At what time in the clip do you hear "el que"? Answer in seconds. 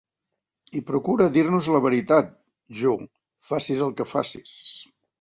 3.91-4.13